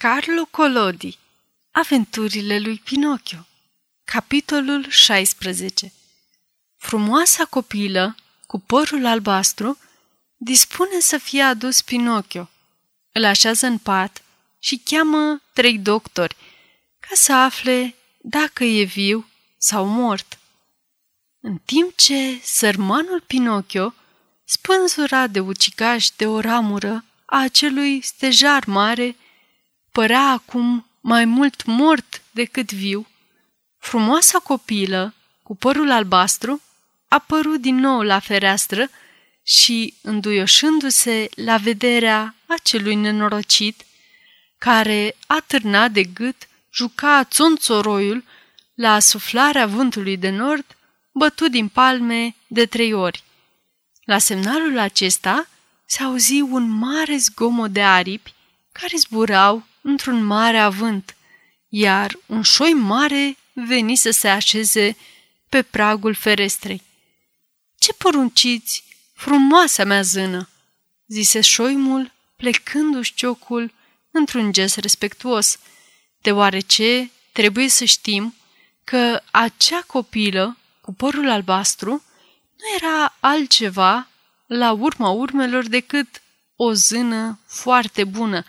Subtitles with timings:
[0.00, 1.18] Carlo Collodi
[1.70, 3.46] Aventurile lui Pinocchio
[4.04, 5.92] Capitolul 16
[6.76, 8.14] Frumoasa copilă,
[8.46, 9.78] cu părul albastru,
[10.36, 12.48] dispune să fie adus Pinocchio.
[13.12, 14.22] Îl așează în pat
[14.58, 16.36] și cheamă trei doctori
[17.00, 20.38] ca să afle dacă e viu sau mort.
[21.40, 23.94] În timp ce sărmanul Pinocchio,
[24.44, 29.16] spânzura de ucigaș de o ramură a acelui stejar mare,
[29.98, 33.06] părea acum mai mult mort decât viu,
[33.78, 36.62] frumoasa copilă, cu părul albastru,
[37.08, 38.90] a părut din nou la fereastră
[39.42, 43.84] și, înduioșându-se la vederea acelui nenorocit,
[44.58, 48.24] care, atârnat de gât, juca țonțoroiul
[48.74, 50.76] la suflarea vântului de nord,
[51.12, 53.22] bătut din palme de trei ori.
[54.04, 55.48] La semnalul acesta
[55.84, 58.34] se auzi un mare zgomot de aripi
[58.72, 61.16] care zburau într-un mare avânt,
[61.68, 64.96] iar un șoi mare veni să se așeze
[65.48, 66.82] pe pragul ferestrei.
[67.78, 70.48] Ce porunciți, frumoasa mea zână!"
[71.06, 73.72] zise șoimul, plecându-și ciocul
[74.10, 75.58] într-un gest respectuos,
[76.20, 78.34] deoarece trebuie să știm
[78.84, 81.90] că acea copilă cu părul albastru
[82.56, 84.08] nu era altceva
[84.46, 86.22] la urma urmelor decât
[86.56, 88.44] o zână foarte bună,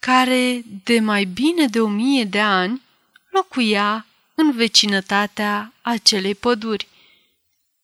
[0.00, 2.82] care de mai bine de o mie de ani
[3.30, 6.88] locuia în vecinătatea acelei păduri.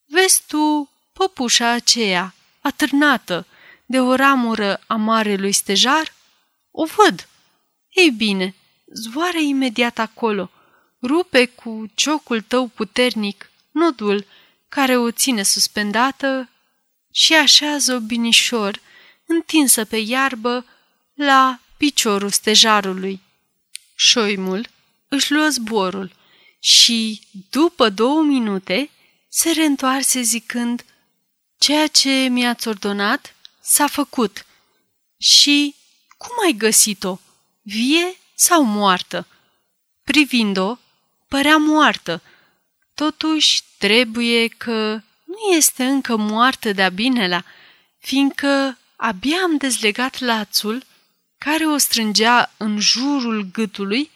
[0.04, 3.46] Vezi tu păpușa aceea, atârnată
[3.86, 6.12] de o ramură a marelui stejar?
[6.70, 7.28] O văd.
[7.88, 8.54] Ei bine,
[8.94, 10.50] zboară imediat acolo,
[11.02, 14.26] rupe cu ciocul tău puternic nodul
[14.68, 16.48] care o ține suspendată
[17.12, 18.80] și așează-o binișor,
[19.26, 20.64] întinsă pe iarbă,
[21.14, 23.20] la piciorul stejarului.
[23.94, 24.68] Șoimul
[25.08, 26.12] își luă zborul
[26.60, 28.90] și, după două minute,
[29.28, 30.84] se reîntoarse zicând
[31.58, 34.46] Ceea ce mi-ați ordonat s-a făcut.
[35.18, 35.74] Și
[36.16, 37.18] cum ai găsit-o?
[37.62, 39.26] Vie sau moartă?
[40.04, 40.76] Privind-o,
[41.28, 42.22] părea moartă.
[42.94, 47.44] Totuși, trebuie că nu este încă moartă de-a binelea,
[47.98, 50.84] fiindcă abia am dezlegat lațul
[51.38, 54.10] care o strângea în jurul gâtului,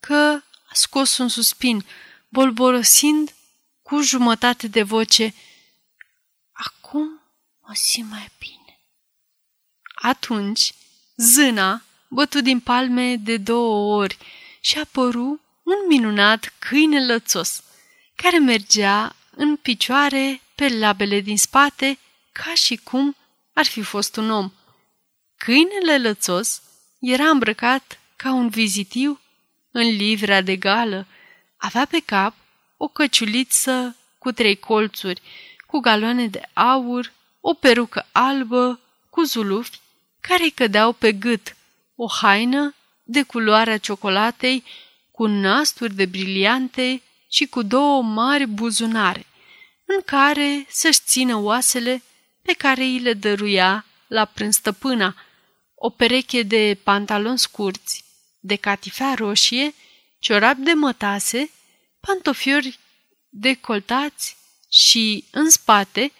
[0.00, 1.84] că a scos un suspin,
[2.28, 3.34] bolborosind
[3.82, 5.34] cu jumătate de voce.
[6.52, 7.20] Acum
[7.68, 8.80] o simt mai bine.
[9.94, 10.74] Atunci,
[11.16, 14.18] zâna bătu din palme de două ori
[14.60, 17.62] și apăru un minunat câine lățos,
[18.14, 21.98] care mergea în picioare pe labele din spate,
[22.32, 23.16] ca și cum
[23.52, 24.52] ar fi fost un om.
[25.36, 26.62] Câinele lățos
[27.12, 29.20] era îmbrăcat ca un vizitiu
[29.70, 31.06] în livrea de gală.
[31.56, 32.34] Avea pe cap
[32.76, 35.22] o căciuliță cu trei colțuri,
[35.66, 38.80] cu galoane de aur, o perucă albă
[39.10, 39.80] cu zulufi
[40.20, 41.56] care îi cădeau pe gât,
[41.94, 44.64] o haină de culoarea ciocolatei
[45.10, 49.26] cu nasturi de briliante și cu două mari buzunare,
[49.84, 52.02] în care să-și țină oasele
[52.42, 55.14] pe care îi le dăruia la prânz stăpâna,
[55.78, 58.04] o pereche de pantaloni scurți,
[58.38, 59.74] de catifea roșie,
[60.18, 61.50] ciorapi de mătase,
[62.00, 62.78] pantofiori
[63.28, 64.36] decoltați
[64.70, 66.12] și, în spate,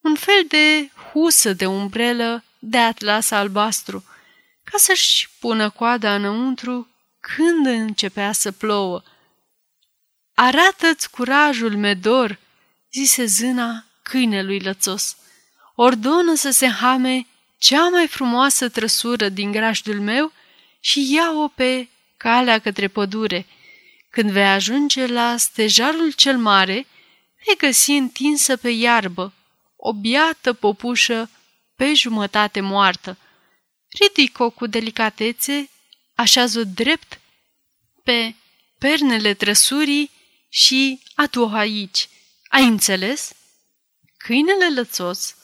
[0.00, 4.04] un fel de husă de umbrelă de atlas albastru,
[4.64, 6.88] ca să-și pună coada înăuntru
[7.20, 9.02] când începea să plouă.
[10.34, 12.38] Arată-ți curajul, Medor,
[12.92, 15.16] zise zâna câinelui lățos.
[15.74, 17.26] Ordonă să se hame
[17.64, 20.32] cea mai frumoasă trăsură din grajdul meu
[20.80, 23.46] și ia-o pe calea către pădure.
[24.10, 26.86] Când vei ajunge la stejarul cel mare,
[27.44, 29.32] vei găsi întinsă pe iarbă
[29.76, 31.30] o biată popușă
[31.76, 33.18] pe jumătate moartă.
[33.98, 35.70] Ridic-o cu delicatețe,
[36.14, 37.20] așează drept
[38.02, 38.34] pe
[38.78, 40.10] pernele trăsurii
[40.48, 42.08] și adu-o aici.
[42.48, 43.32] Ai înțeles?
[44.16, 45.34] Câinele lățos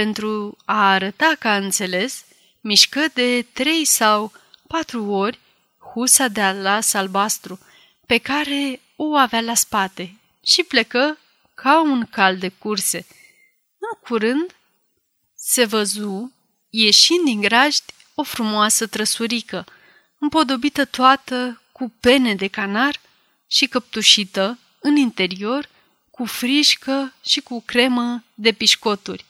[0.00, 2.24] pentru a arăta că a înțeles,
[2.60, 4.32] mișcă de trei sau
[4.68, 5.38] patru ori
[5.92, 7.58] husa de alas albastru,
[8.06, 11.18] pe care o avea la spate, și plecă
[11.54, 13.06] ca un cal de curse.
[13.78, 14.54] În curând
[15.36, 16.32] se văzu,
[16.70, 19.64] ieșind din grajd, o frumoasă trăsurică,
[20.18, 23.00] împodobită toată cu pene de canar
[23.46, 25.68] și căptușită, în interior,
[26.10, 29.24] cu frișcă și cu cremă de pișcoturi.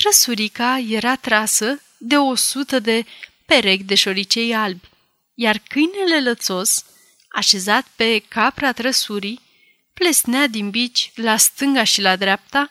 [0.00, 3.04] Trăsurica era trasă de o sută de
[3.46, 4.88] perechi de șoricei albi.
[5.34, 6.84] iar câinele lățos,
[7.28, 9.40] așezat pe capra trăsurii,
[9.94, 12.70] plesnea din bici la stânga și la dreapta,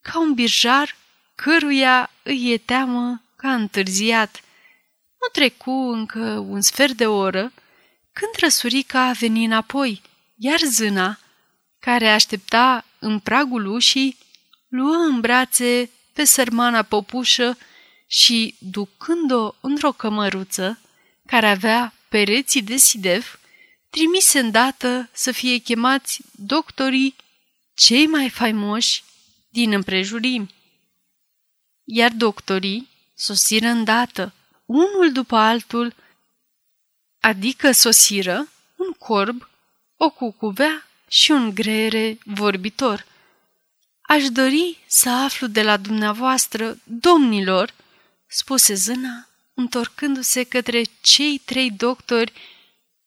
[0.00, 0.96] ca un birjar
[1.34, 4.40] căruia îi e teamă ca întârziat.
[5.20, 7.52] Nu trecu încă un sfert de oră
[8.12, 10.02] când răsurica a venit înapoi,
[10.36, 11.18] iar zâna,
[11.78, 14.18] care aștepta în pragul ușii,
[14.68, 17.58] luă în brațe pe sărmana popușă
[18.06, 20.80] și, ducând-o într-o cămăruță,
[21.26, 23.40] care avea pereții de sidev,
[23.90, 27.16] trimise îndată să fie chemați doctorii
[27.74, 29.04] cei mai faimoși
[29.48, 30.54] din împrejurimi.
[31.84, 34.32] Iar doctorii sosiră îndată,
[34.64, 35.94] unul după altul,
[37.20, 39.48] adică sosiră un corb,
[39.96, 43.06] o cucuvea și un greiere vorbitor.
[44.12, 47.74] Aș dori să aflu de la dumneavoastră, domnilor,
[48.26, 52.32] spuse zâna, întorcându-se către cei trei doctori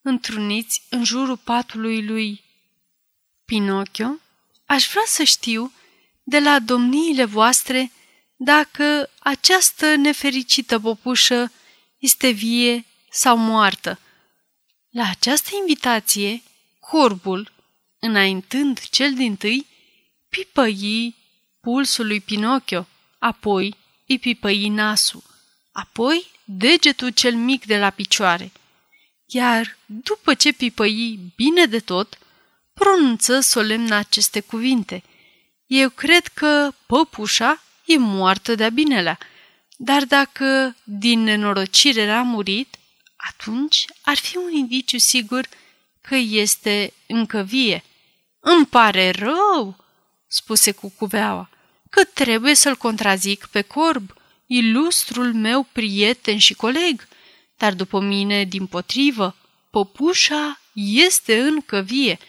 [0.02, 2.44] întruniți în jurul patului lui
[3.46, 4.16] Pinocchio,
[4.66, 5.72] aș vrea să știu
[6.24, 7.92] de la domniile voastre
[8.36, 11.52] dacă această nefericită popușă
[11.98, 14.00] este vie sau moartă.
[14.90, 16.44] La această invitație,
[16.80, 17.52] corbul,
[18.00, 19.74] înaintând cel din tâi,
[20.36, 21.16] pipăi
[21.62, 22.88] pulsul lui Pinocchio,
[23.20, 23.76] apoi
[24.08, 25.24] îi pipăi nasul,
[25.72, 28.52] apoi degetul cel mic de la picioare.
[29.26, 32.18] Iar după ce pipăi bine de tot,
[32.74, 35.04] pronunță solemn aceste cuvinte.
[35.68, 39.18] Eu cred că păpușa e moartă de-a binelea,
[39.78, 42.78] dar dacă din nenorocire a murit,
[43.16, 45.48] atunci ar fi un indiciu sigur
[46.02, 47.84] că este încă vie.
[48.40, 49.85] Îmi pare rău,
[50.36, 51.50] spuse cucuveaua,
[51.90, 54.14] că trebuie să-l contrazic pe corb,
[54.46, 57.08] ilustrul meu prieten și coleg,
[57.58, 59.36] dar după mine, din potrivă,
[59.70, 62.20] păpușa este încă vie,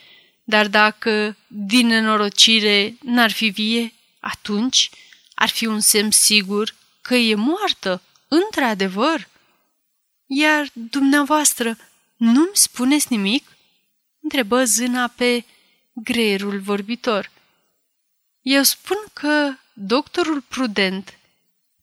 [0.45, 4.91] dar dacă din nenorocire n-ar fi vie, atunci
[5.35, 9.29] ar fi un semn sigur că e moartă, într-adevăr.
[10.27, 11.79] Iar dumneavoastră
[12.17, 13.57] nu-mi spuneți nimic?
[14.21, 15.45] întrebă zâna pe
[15.93, 17.31] greierul vorbitor.
[18.49, 21.19] Eu spun că doctorul prudent,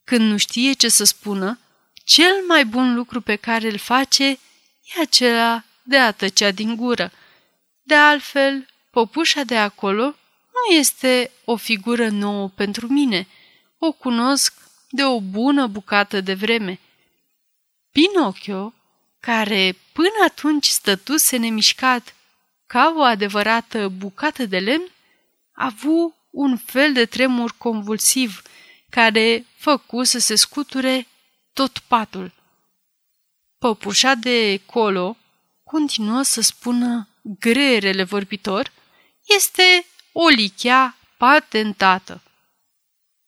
[0.04, 1.60] când nu știe ce să spună,
[2.04, 7.12] cel mai bun lucru pe care îl face e acela de a tăcea din gură.
[7.82, 10.04] De altfel, popușa de acolo
[10.54, 13.28] nu este o figură nouă pentru mine.
[13.78, 14.54] O cunosc
[14.90, 16.80] de o bună bucată de vreme.
[17.92, 18.74] Pinocchio,
[19.20, 22.16] care până atunci stătuse nemișcat
[22.68, 24.92] ca o adevărată bucată de lemn,
[25.54, 28.42] a avut un fel de tremur convulsiv
[28.90, 31.08] care făcu să se scuture
[31.54, 32.34] tot patul.
[33.58, 35.18] Păpușa de colo
[35.64, 38.72] continuă să spună greerele vorbitor,
[39.24, 42.22] este o lichea patentată.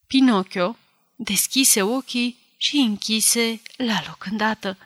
[0.08, 0.78] Pinocchio
[1.16, 4.78] deschise ochii și închise la loc îndată.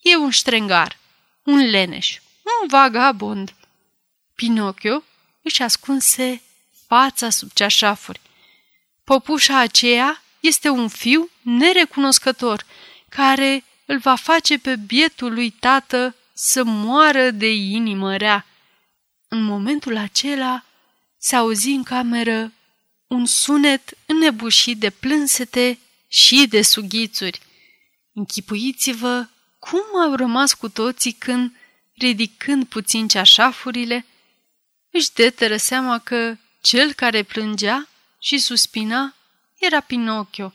[0.00, 0.98] E un ștrengar,
[1.42, 2.18] un leneș,
[2.62, 3.54] un vagabond.
[4.34, 5.02] Pinocchio
[5.42, 6.42] își ascunse
[6.86, 8.20] fața sub ceașafuri.
[9.04, 12.66] Popușa aceea este un fiu nerecunoscător,
[13.08, 18.46] care îl va face pe bietul lui tată să moară de inimă rea.
[19.28, 20.64] În momentul acela
[21.18, 22.52] se auzi în cameră
[23.06, 25.78] un sunet înnebușit de plânsete
[26.08, 27.40] și de sughițuri.
[28.12, 29.26] Închipuiți-vă
[29.58, 31.52] cum au rămas cu toții când,
[31.94, 34.06] ridicând puțin ceașafurile,
[34.90, 36.36] își deteră seama că
[36.66, 39.14] cel care plângea și suspina
[39.58, 40.52] era Pinocchio.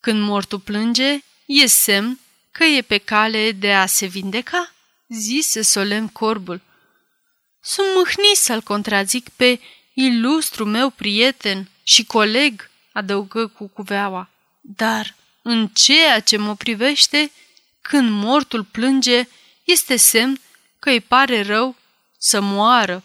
[0.00, 2.18] Când mortul plânge, e semn
[2.50, 4.72] că e pe cale de a se vindeca,
[5.08, 6.60] zise solemn corbul.
[7.60, 9.60] Sunt mâhnit să-l contrazic pe
[9.92, 14.30] ilustru meu prieten și coleg, adăugă cu cuveaua.
[14.60, 17.30] Dar, în ceea ce mă privește,
[17.80, 19.28] când mortul plânge,
[19.64, 20.40] este semn
[20.78, 21.76] că îi pare rău
[22.18, 23.02] să moară.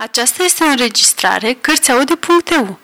[0.00, 2.78] Aceasta este o înregistrare Cărțiaude.eu